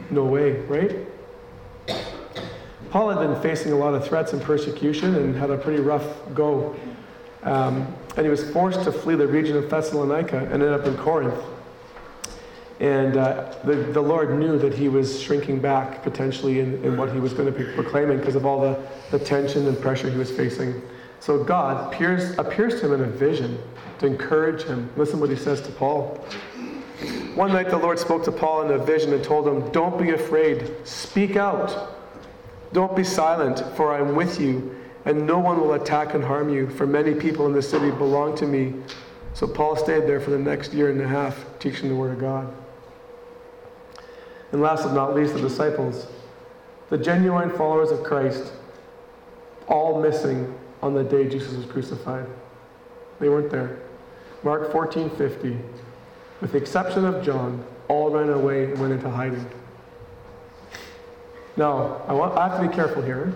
[0.10, 1.08] No way, right?
[2.90, 6.08] Paul had been facing a lot of threats and persecution and had a pretty rough
[6.34, 6.76] go.
[7.44, 10.98] Um, and he was forced to flee the region of Thessalonica and ended up in
[10.98, 11.40] Corinth.
[12.80, 17.12] And uh, the, the Lord knew that he was shrinking back potentially in, in what
[17.12, 18.80] he was going to be proclaiming because of all the,
[19.12, 20.82] the tension and pressure he was facing.
[21.20, 23.62] So God appears, appears to him in a vision
[24.00, 24.90] to encourage him.
[24.96, 26.16] Listen what he says to Paul.
[27.36, 30.12] One night the Lord spoke to Paul in a vision and told him, Don't be
[30.12, 31.99] afraid, speak out.
[32.74, 36.50] Don't be silent, for I am with you, and no one will attack and harm
[36.50, 38.76] you, for many people in the city belong to me.
[39.34, 42.20] So Paul stayed there for the next year and a half, teaching the Word of
[42.20, 42.54] God.
[44.52, 46.08] And last but not least, the disciples,
[46.90, 48.52] the genuine followers of Christ,
[49.68, 52.26] all missing on the day Jesus was crucified.
[53.20, 53.80] They weren't there.
[54.44, 55.58] Mark 14 50.
[56.42, 59.46] With the exception of John, all ran away and went into hiding.
[61.60, 63.34] Now, I, want, I have to be careful here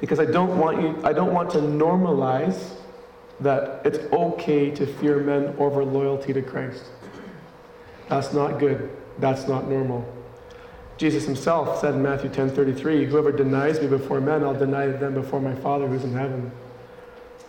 [0.00, 2.74] because I don't want you, I don't want to normalize
[3.38, 6.82] that it's okay to fear men over loyalty to Christ.
[8.08, 8.90] That's not good.
[9.20, 10.04] That's not normal.
[10.96, 15.40] Jesus himself said in Matthew 10:33, "Whoever denies me before men, I'll deny them before
[15.40, 16.50] my Father who's in heaven."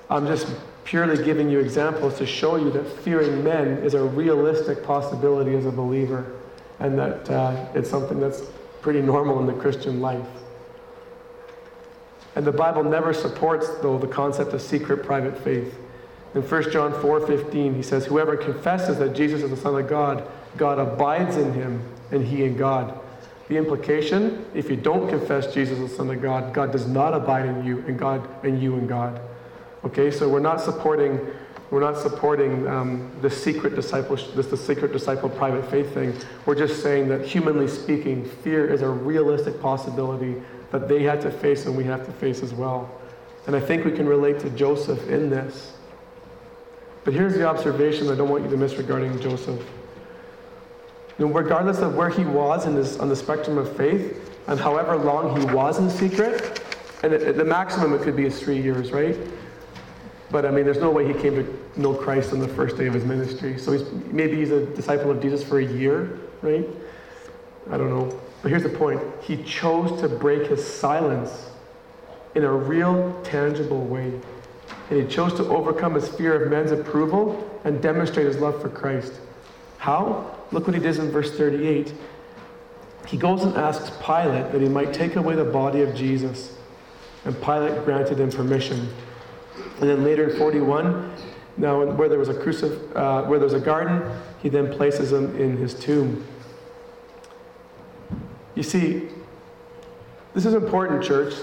[0.08, 0.46] I'm just
[0.84, 5.66] purely giving you examples to show you that fearing men is a realistic possibility as
[5.66, 6.26] a believer,
[6.80, 8.44] and that uh, it's something that's
[8.82, 10.28] pretty normal in the Christian life.
[12.36, 15.78] And the Bible never supports, though, the concept of secret private faith.
[16.34, 20.24] In 1 John 4:15, he says, "Whoever confesses that Jesus is the Son of God,
[20.58, 22.94] God abides in him, and he in God."
[23.50, 27.14] The implication, if you don't confess Jesus as the Son of God, God does not
[27.14, 29.20] abide in you, and God and you in God.
[29.84, 31.20] Okay, so we're not supporting
[31.72, 36.14] we're not supporting um, the secret disciple, this the secret disciple private faith thing.
[36.46, 40.36] We're just saying that humanly speaking, fear is a realistic possibility
[40.72, 42.92] that they had to face and we have to face as well.
[43.48, 45.74] And I think we can relate to Joseph in this.
[47.06, 49.60] But here's the observation I don't want you to miss regarding Joseph.
[51.18, 54.60] You know, regardless of where he was in this, on the spectrum of faith, and
[54.60, 56.62] however long he was in secret,
[57.04, 59.18] and it, the maximum it could be is three years, right?
[60.32, 62.88] But I mean, there's no way he came to know Christ on the first day
[62.88, 63.58] of his ministry.
[63.58, 66.68] So he's, maybe he's a disciple of Jesus for a year, right?
[67.70, 68.20] I don't know.
[68.42, 71.50] But here's the point he chose to break his silence
[72.34, 74.14] in a real, tangible way.
[74.90, 78.70] and he chose to overcome his fear of men's approval and demonstrate his love for
[78.70, 79.14] Christ.
[79.78, 80.38] How?
[80.52, 81.94] Look what he does in verse 38.
[83.08, 86.56] He goes and asks Pilate that he might take away the body of Jesus,
[87.26, 88.90] and Pilate granted him permission.
[89.82, 91.12] And then later in 41,
[91.58, 94.04] now where there was a crucif- uh, where there was a garden,
[94.42, 96.26] he then places him in his tomb.
[98.54, 99.10] You see,
[100.36, 101.34] this is important, church.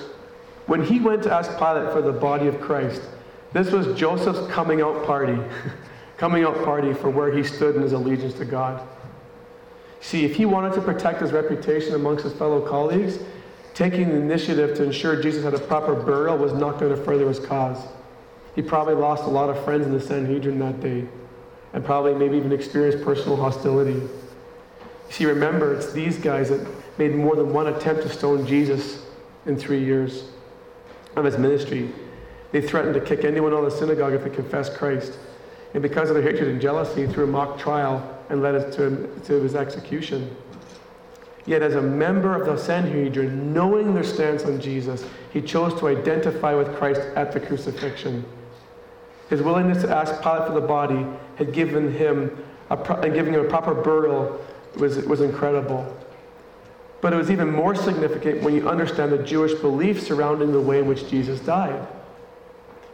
[0.66, 3.02] When he went to ask Pilate for the body of Christ,
[3.52, 5.38] this was Joseph's coming out party,
[6.16, 8.86] coming out party for where he stood in his allegiance to God.
[10.00, 13.18] See, if he wanted to protect his reputation amongst his fellow colleagues,
[13.74, 17.26] taking the initiative to ensure Jesus had a proper burial was not going to further
[17.26, 17.78] his cause.
[18.58, 21.06] He probably lost a lot of friends in the Sanhedrin that day,
[21.74, 24.02] and probably maybe even experienced personal hostility.
[25.10, 26.66] See, remember, it's these guys that
[26.98, 29.06] made more than one attempt to stone Jesus
[29.46, 30.24] in three years
[31.14, 31.92] of his ministry.
[32.50, 35.16] They threatened to kick anyone out of the synagogue if they confessed Christ.
[35.72, 39.08] And because of their hatred and jealousy, threw a mock trial and led us to,
[39.26, 40.34] to his execution.
[41.46, 45.86] Yet, as a member of the Sanhedrin, knowing their stance on Jesus, he chose to
[45.86, 48.24] identify with Christ at the crucifixion.
[49.28, 53.40] His willingness to ask Pilate for the body had given him a, and giving him
[53.40, 54.44] a proper burial
[54.76, 55.94] was, was incredible.
[57.00, 60.80] But it was even more significant when you understand the Jewish belief surrounding the way
[60.80, 61.86] in which Jesus died.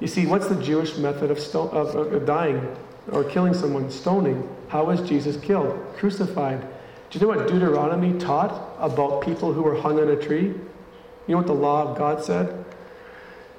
[0.01, 2.77] You see, what's the Jewish method of, sto- of, of dying
[3.11, 3.91] or killing someone?
[3.91, 4.49] Stoning.
[4.69, 5.79] How was Jesus killed?
[5.97, 6.61] Crucified.
[7.11, 10.47] Do you know what Deuteronomy taught about people who were hung on a tree?
[10.47, 10.59] You
[11.29, 12.64] know what the law of God said?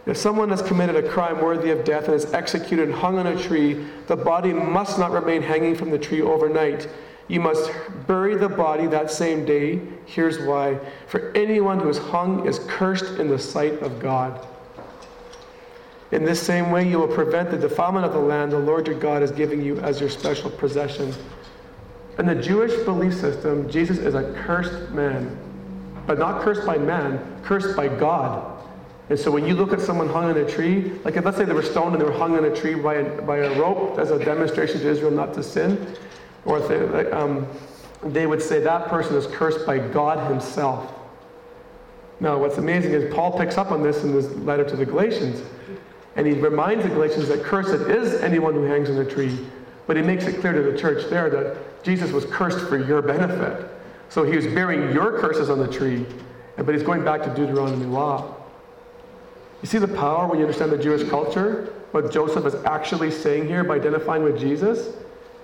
[0.06, 3.26] If someone has committed a crime worthy of death and is executed and hung on
[3.26, 6.88] a tree, the body must not remain hanging from the tree overnight.
[7.28, 7.72] You must
[8.06, 9.82] bury the body that same day.
[10.06, 10.78] Here's why.
[11.08, 14.46] For anyone who is hung is cursed in the sight of God.
[16.12, 19.00] In this same way, you will prevent the defilement of the land the Lord your
[19.00, 21.14] God is giving you as your special possession.
[22.20, 25.36] In the Jewish belief system, Jesus is a cursed man,
[26.06, 28.55] but not cursed by man, cursed by God.
[29.10, 31.46] And so when you look at someone hung on a tree, like if let's say
[31.46, 34.00] they were stoned and they were hung on a tree by a, by a rope
[34.00, 35.96] as a demonstration to Israel not to sin,
[36.46, 37.48] or if they, um,
[38.04, 40.92] they would say that person is cursed by God himself.
[42.20, 45.42] Now, what's amazing is Paul picks up on this in this letter to the Galatians.
[46.16, 49.38] And he reminds the Galatians that cursed is anyone who hangs on a tree.
[49.86, 53.02] But he makes it clear to the church there that Jesus was cursed for your
[53.02, 53.70] benefit.
[54.10, 56.06] So he was bearing your curses on the tree,
[56.56, 58.36] but he's going back to Deuteronomy law.
[59.66, 61.74] You see the power when you understand the Jewish culture?
[61.90, 64.96] What Joseph is actually saying here by identifying with Jesus?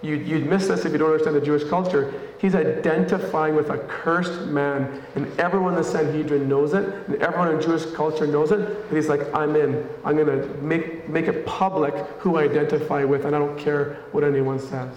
[0.04, 2.14] You, would miss this if you don't understand the Jewish culture.
[2.38, 7.48] He's identifying with a cursed man, and everyone in the Sanhedrin knows it, and everyone
[7.48, 8.60] in Jewish culture knows it.
[8.60, 9.90] And he's like, I'm in.
[10.06, 14.04] I'm going to make, make it public who I identify with, and I don't care
[14.12, 14.96] what anyone says.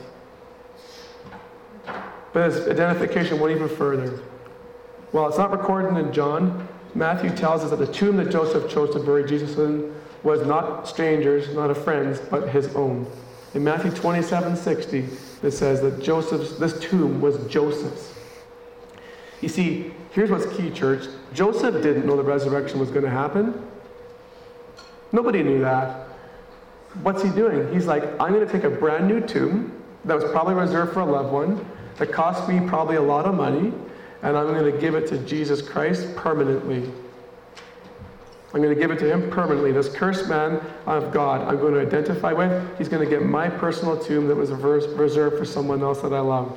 [2.34, 4.20] But his identification went even further.
[5.12, 8.94] Well, it's not recorded in John, Matthew tells us that the tomb that Joseph chose
[8.94, 13.06] to bury Jesus in was not strangers, not a friend's, but his own.
[13.54, 15.08] In Matthew 27 60,
[15.42, 18.14] it says that Joseph's, this tomb was Joseph's.
[19.40, 21.06] You see, here's what's key, church.
[21.32, 23.62] Joseph didn't know the resurrection was going to happen.
[25.12, 26.08] Nobody knew that.
[27.02, 27.72] What's he doing?
[27.72, 31.00] He's like, I'm going to take a brand new tomb that was probably reserved for
[31.00, 31.64] a loved one,
[31.98, 33.72] that cost me probably a lot of money,
[34.24, 36.90] and I'm going to give it to Jesus Christ permanently.
[38.54, 39.70] I'm going to give it to him permanently.
[39.70, 42.78] This cursed man of God, I'm going to identify with.
[42.78, 46.20] He's going to get my personal tomb that was reserved for someone else that I
[46.20, 46.56] loved.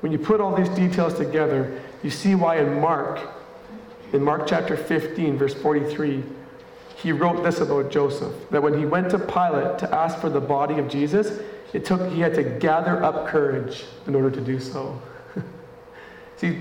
[0.00, 3.20] When you put all these details together, you see why in Mark,
[4.12, 6.24] in Mark chapter 15, verse 43,
[6.96, 10.40] he wrote this about Joseph that when he went to Pilate to ask for the
[10.40, 11.40] body of Jesus,
[11.72, 15.00] it took he had to gather up courage in order to do so.
[16.42, 16.60] See,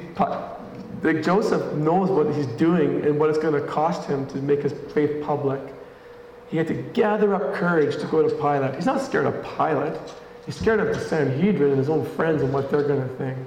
[1.01, 4.61] like Joseph knows what he's doing and what it's going to cost him to make
[4.61, 5.59] his faith public.
[6.49, 8.75] He had to gather up courage to go to Pilate.
[8.75, 9.99] He's not scared of Pilate.
[10.45, 13.39] He's scared of the Sanhedrin and his own friends and what they're going to think.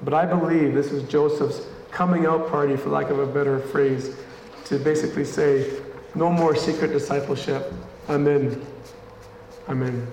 [0.00, 4.16] But I believe this is Joseph's coming out party, for lack of a better phrase,
[4.64, 5.70] to basically say,
[6.14, 7.74] no more secret discipleship.
[8.08, 8.64] I'm in.
[9.68, 10.06] I'm in.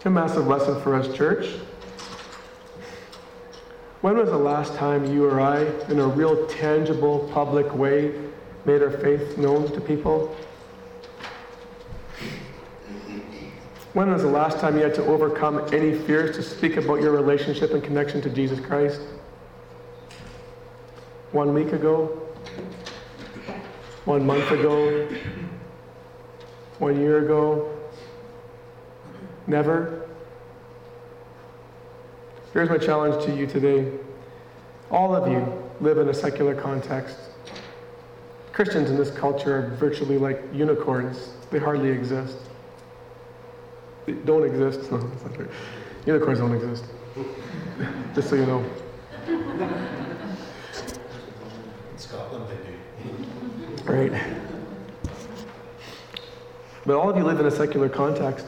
[0.00, 1.46] It's a massive lesson for us, church.
[4.00, 8.14] When was the last time you or I, in a real tangible, public way,
[8.64, 10.34] made our faith known to people?
[13.92, 17.12] When was the last time you had to overcome any fears to speak about your
[17.12, 19.02] relationship and connection to Jesus Christ?
[21.32, 22.06] One week ago?
[24.06, 25.06] One month ago?
[26.78, 27.79] One year ago?
[29.50, 30.08] Never?
[32.52, 33.90] Here's my challenge to you today.
[34.92, 35.44] All of you
[35.80, 37.16] live in a secular context.
[38.52, 41.30] Christians in this culture are virtually like unicorns.
[41.50, 42.36] They hardly exist.
[44.06, 44.88] They don't exist.
[44.92, 45.48] No, that's not true.
[46.06, 46.84] Unicorns don't exist.
[48.14, 48.64] Just so you know.
[49.26, 49.66] In
[51.96, 52.56] Scotland, they
[53.82, 53.92] do.
[53.92, 54.12] Right.
[56.86, 58.46] But all of you live in a secular context.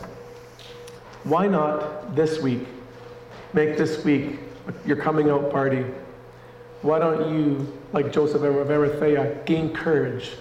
[1.24, 2.66] Why not this week
[3.52, 4.40] make this week
[4.84, 5.84] your coming out party?
[6.82, 10.32] Why don't you, like Joseph of Arimathea, gain courage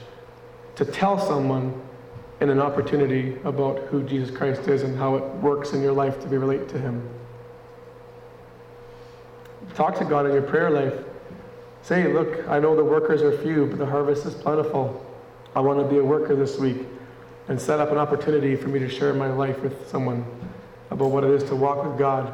[0.75, 1.79] to tell someone
[2.39, 6.19] in an opportunity about who Jesus Christ is and how it works in your life
[6.21, 7.07] to be related to Him?
[9.75, 10.95] Talk to God in your prayer life.
[11.83, 15.05] Say, look, I know the workers are few, but the harvest is plentiful.
[15.55, 16.77] I want to be a worker this week
[17.47, 20.25] and set up an opportunity for me to share my life with someone
[20.91, 22.31] about what it is to walk with God.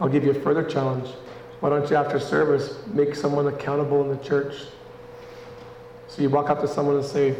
[0.00, 1.08] I'll give you a further challenge.
[1.60, 4.54] Why don't you, after service, make someone accountable in the church?
[6.06, 7.34] So you walk up to someone and say,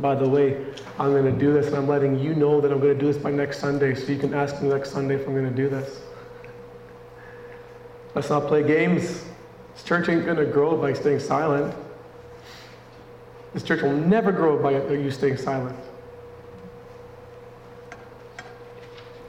[0.00, 0.66] by the way,
[0.98, 3.06] I'm going to do this, and I'm letting you know that I'm going to do
[3.10, 5.56] this by next Sunday, so you can ask me next Sunday if I'm going to
[5.56, 6.00] do this.
[8.14, 9.24] Let's not play games.
[9.74, 11.74] This church ain't going to grow by staying silent.
[13.54, 15.78] This church will never grow by you staying silent.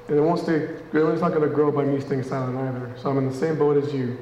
[0.07, 2.93] And it won't stay, it's not going to grow by me staying silent either.
[2.97, 4.17] So I'm in the same boat as you.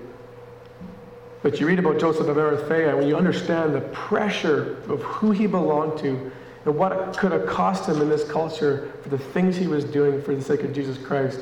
[1.44, 5.46] But you read about Joseph of Arimathea, when you understand the pressure of who he
[5.46, 6.32] belonged to
[6.66, 10.20] and what could have cost him in this culture for the things he was doing
[10.24, 11.42] for the sake of Jesus Christ,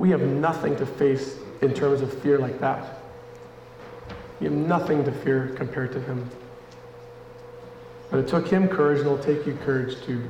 [0.00, 2.98] we have nothing to face in terms of fear like that.
[4.40, 6.28] You have nothing to fear compared to him.
[8.10, 10.24] But it took him courage, and it'll take you courage too.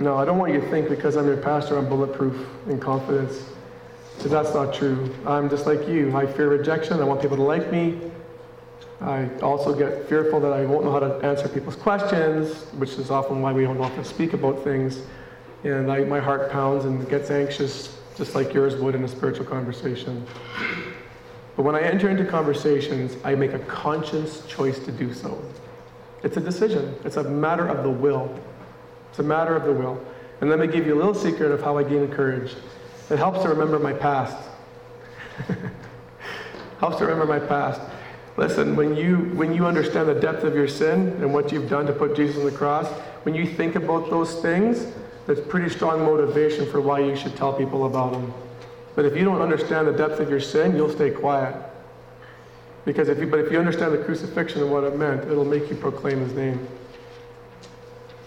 [0.00, 3.44] No, I don't want you to think because I'm your pastor, I'm bulletproof in confidence.
[4.18, 5.14] So that's not true.
[5.26, 6.16] I'm just like you.
[6.16, 7.00] I fear rejection.
[7.00, 8.00] I want people to like me.
[9.00, 13.10] I also get fearful that I won't know how to answer people's questions, which is
[13.10, 15.02] often why we don't often speak about things.
[15.62, 19.46] And I, my heart pounds and gets anxious, just like yours would in a spiritual
[19.46, 20.24] conversation.
[21.56, 25.42] But when I enter into conversations, I make a conscious choice to do so.
[26.22, 28.34] It's a decision, it's a matter of the will.
[29.14, 30.04] It's a matter of the will.
[30.40, 32.52] And let me give you a little secret of how I gain courage.
[33.10, 34.36] It helps to remember my past.
[36.80, 37.80] helps to remember my past.
[38.36, 41.86] Listen, when you when you understand the depth of your sin and what you've done
[41.86, 42.88] to put Jesus on the cross,
[43.22, 44.84] when you think about those things,
[45.28, 48.34] that's pretty strong motivation for why you should tell people about them.
[48.96, 51.54] But if you don't understand the depth of your sin, you'll stay quiet.
[52.84, 55.70] Because if you, but if you understand the crucifixion and what it meant, it'll make
[55.70, 56.66] you proclaim his name.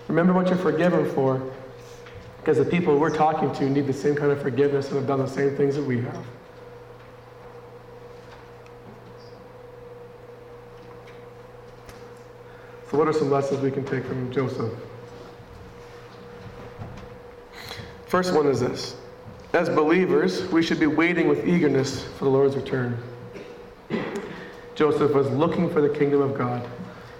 [0.08, 1.42] Remember what you're forgiven for,
[2.40, 5.20] because the people we're talking to need the same kind of forgiveness and have done
[5.20, 6.26] the same things that we have.
[12.90, 14.72] So, what are some lessons we can take from Joseph?
[18.06, 18.96] First one is this
[19.52, 22.98] As believers, we should be waiting with eagerness for the Lord's return.
[24.76, 26.66] Joseph was looking for the kingdom of God,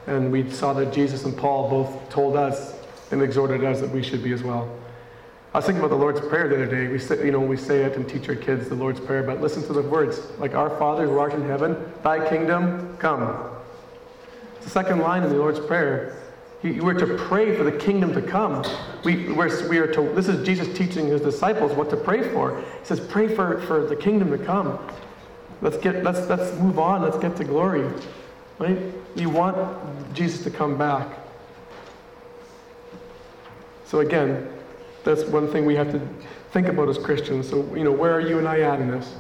[0.06, 2.77] and we saw that Jesus and Paul both told us
[3.12, 4.70] and exhorted us that we should be as well.
[5.54, 6.88] I was thinking about the Lord's Prayer the other day.
[6.92, 9.42] We say, you know, we say it and teach our kids the Lord's Prayer, but
[9.42, 13.50] listen to the words like "Our Father who art in heaven, Thy kingdom come."
[14.58, 16.22] It's the second line in the Lord's Prayer.
[16.64, 18.64] we're to pray for the kingdom to come.
[19.04, 22.60] We, we're, we are to, this is Jesus teaching his disciples what to pray for.
[22.60, 24.78] He says, pray for, for the kingdom to come.
[25.62, 27.02] Let's get let's let's move on.
[27.02, 27.90] Let's get to glory.
[28.60, 28.78] Right?
[29.16, 29.58] You want
[30.14, 31.08] Jesus to come back.
[33.88, 34.48] So again,
[35.04, 36.02] that's one thing we have to
[36.52, 37.50] think about as Christians.
[37.50, 39.16] So, you know, where are you and I at in this?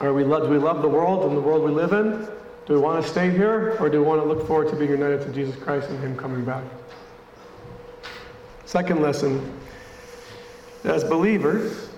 [0.00, 2.28] Are we love, do we love the world and the world we live in?
[2.66, 3.76] Do we want to stay here?
[3.80, 6.16] Or do we want to look forward to being united to Jesus Christ and Him
[6.16, 6.62] coming back?
[8.64, 9.58] Second lesson
[10.84, 11.90] as believers,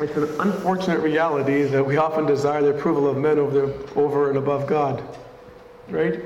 [0.00, 4.30] it's an unfortunate reality that we often desire the approval of men over, the, over
[4.30, 5.02] and above God.
[5.88, 6.20] Right?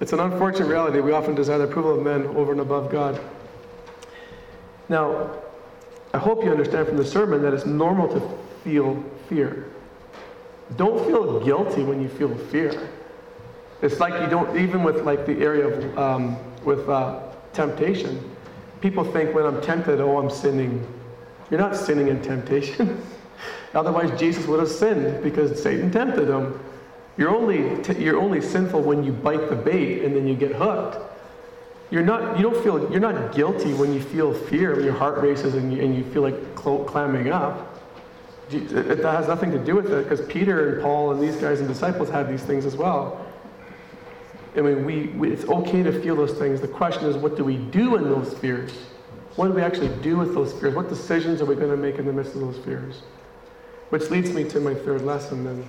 [0.00, 1.00] It's an unfortunate reality.
[1.00, 3.20] We often desire the approval of men over and above God.
[4.88, 5.30] Now,
[6.12, 9.70] I hope you understand from the sermon that it's normal to feel fear.
[10.76, 12.88] Don't feel guilty when you feel fear.
[13.82, 17.20] It's like you don't, even with like the area of, um, with uh,
[17.52, 18.30] temptation,
[18.80, 20.86] people think when I'm tempted, oh, I'm sinning.
[21.50, 23.02] You're not sinning in temptation.
[23.74, 26.60] Otherwise, Jesus would have sinned because Satan tempted him.
[27.16, 30.52] You're only, t- you're only sinful when you bite the bait and then you get
[30.52, 30.98] hooked.
[31.94, 35.22] You're not, you don't feel, you're not guilty when you feel fear, when your heart
[35.22, 37.80] races and you, and you feel like cl- clamming up.
[38.50, 41.60] It, it has nothing to do with it because Peter and Paul and these guys
[41.60, 43.24] and disciples had these things as well.
[44.56, 46.60] I mean, we, we, it's okay to feel those things.
[46.60, 48.72] The question is, what do we do in those fears?
[49.36, 50.74] What do we actually do with those fears?
[50.74, 53.02] What decisions are we going to make in the midst of those fears?
[53.90, 55.64] Which leads me to my third lesson then.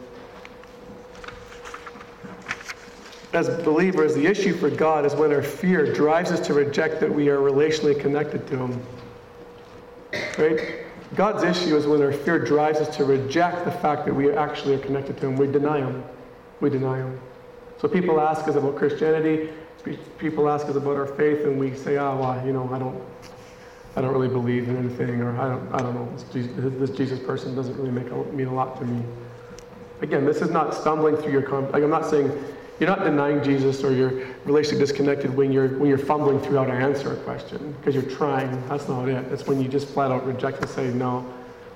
[3.35, 7.13] As believers, the issue for God is when our fear drives us to reject that
[7.13, 8.81] we are relationally connected to Him.
[10.37, 10.85] Right?
[11.15, 14.75] God's issue is when our fear drives us to reject the fact that we actually
[14.75, 15.35] are connected to Him.
[15.35, 16.01] We deny Him.
[16.61, 17.19] We deny Him.
[17.77, 19.49] So people ask us about Christianity,
[20.17, 22.79] people ask us about our faith, and we say, "Ah, oh, well, you know, I
[22.79, 23.03] don't,
[23.97, 26.89] I don't really believe in anything, or I don't, I don't know, this Jesus, this
[26.91, 29.03] Jesus person doesn't really make a, mean a lot to me."
[29.99, 31.41] Again, this is not stumbling through your.
[31.71, 32.31] Like I'm not saying
[32.79, 34.11] you're not denying Jesus or you're
[34.45, 38.15] relationally disconnected when you're when you're fumbling through how to answer a question because you're
[38.15, 38.51] trying.
[38.67, 39.31] That's not it.
[39.31, 41.25] It's when you just flat out reject and say no.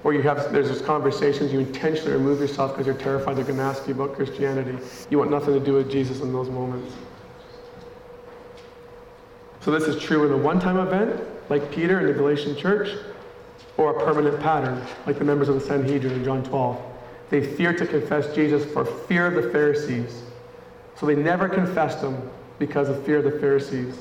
[0.03, 3.57] Or you have there's those conversations you intentionally remove yourself because you're terrified they're going
[3.57, 4.77] to ask you about Christianity.
[5.09, 6.93] You want nothing to do with Jesus in those moments.
[9.61, 12.97] So this is true in a one-time event, like Peter in the Galatian church,
[13.77, 16.81] or a permanent pattern, like the members of the Sanhedrin in John 12.
[17.29, 20.23] They feared to confess Jesus for fear of the Pharisees.
[20.99, 23.95] So they never confessed him because of fear of the Pharisees.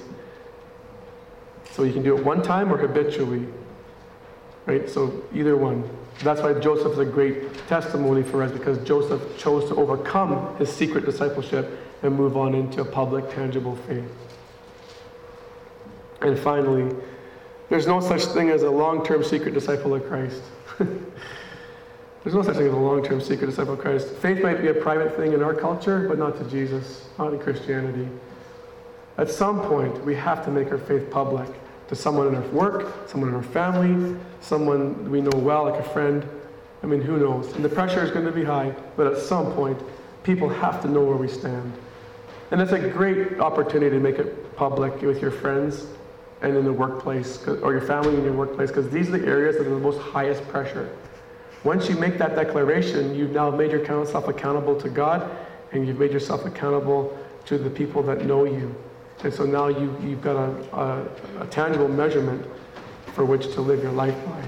[1.70, 3.46] So you can do it one time or habitually.
[4.66, 4.88] Right?
[4.88, 5.88] So either one.
[6.24, 10.72] That's why Joseph is a great testimony for us because Joseph chose to overcome his
[10.72, 14.10] secret discipleship and move on into a public, tangible faith.
[16.20, 16.92] And finally,
[17.68, 20.42] there's no such thing as a long term secret disciple of Christ.
[22.28, 24.08] there's no such thing as a long term secret disciple of Christ.
[24.16, 27.38] Faith might be a private thing in our culture, but not to Jesus, not in
[27.38, 28.06] Christianity.
[29.16, 31.48] At some point, we have to make our faith public
[31.88, 35.88] to someone in our work, someone in our family, someone we know well, like a
[35.88, 36.22] friend.
[36.82, 37.50] I mean, who knows?
[37.54, 39.80] And the pressure is going to be high, but at some point,
[40.22, 41.72] people have to know where we stand.
[42.50, 45.86] And it's a great opportunity to make it public with your friends
[46.42, 49.56] and in the workplace, or your family in your workplace, because these are the areas
[49.56, 50.94] that are the most highest pressure.
[51.64, 55.28] Once you make that declaration, you've now made yourself accountable to God,
[55.72, 58.74] and you've made yourself accountable to the people that know you.
[59.24, 61.08] And so now you, you've got a, a,
[61.42, 62.46] a tangible measurement
[63.14, 64.44] for which to live your life by.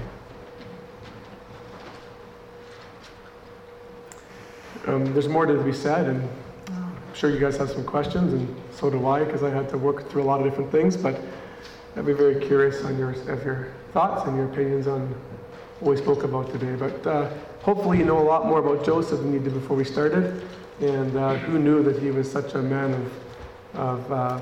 [4.87, 6.27] Um, there's more to be said, and
[6.69, 9.77] I'm sure you guys have some questions, and so do I, because I had to
[9.77, 10.95] work through a lot of different things.
[10.95, 11.19] But
[11.95, 15.13] I'd be very curious on your, of your thoughts and your opinions on
[15.81, 16.75] we spoke about today.
[16.75, 17.29] But uh,
[17.61, 20.47] hopefully, you know a lot more about Joseph than you did before we started.
[20.79, 23.13] And uh, who knew that he was such a man of,
[23.75, 24.41] of uh,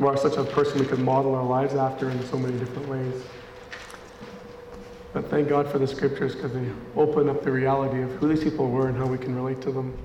[0.00, 3.22] or such a person we could model our lives after in so many different ways.
[5.12, 8.44] But thank God for the scriptures because they open up the reality of who these
[8.44, 9.96] people were and how we can relate to them.